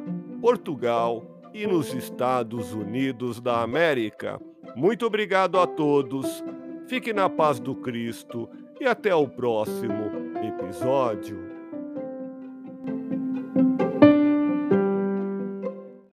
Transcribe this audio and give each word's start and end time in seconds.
Portugal 0.41 1.25
e 1.53 1.67
nos 1.67 1.93
Estados 1.93 2.73
Unidos 2.73 3.41
da 3.41 3.63
América. 3.63 4.41
Muito 4.77 5.05
obrigado 5.07 5.59
a 5.59 5.67
todos. 5.67 6.45
Fique 6.87 7.13
na 7.13 7.29
paz 7.29 7.59
do 7.59 7.75
Cristo 7.75 8.49
e 8.81 8.85
até 8.85 9.13
o 9.15 9.27
próximo 9.27 10.13
episódio. 10.47 11.56